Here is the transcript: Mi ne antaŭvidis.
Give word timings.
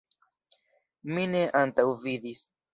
Mi 1.13 1.27
ne 1.37 1.45
antaŭvidis. 1.63 2.45